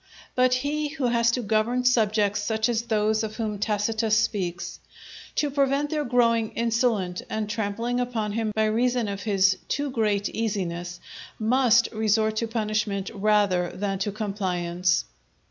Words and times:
But 0.33 0.55
he 0.55 0.87
who 0.95 1.09
has 1.09 1.29
to 1.29 1.43
govern 1.43 1.85
subjects 1.85 2.41
such 2.41 2.67
as 2.69 2.81
those 2.81 3.21
of 3.21 3.35
whom 3.35 3.59
Tacitus 3.59 4.17
speaks, 4.17 4.79
to 5.35 5.51
prevent 5.51 5.91
their 5.91 6.03
growing 6.03 6.53
insolent 6.53 7.21
and 7.29 7.47
trampling 7.47 7.99
upon 7.99 8.31
him 8.31 8.51
by 8.55 8.65
reason 8.65 9.07
of 9.07 9.21
his 9.21 9.59
too 9.67 9.91
great 9.91 10.27
easiness, 10.29 10.99
must 11.37 11.87
resort 11.91 12.35
to 12.37 12.47
punishment 12.47 13.11
rather 13.13 13.69
than 13.69 13.99
to 13.99 14.11
compliance. 14.11 15.05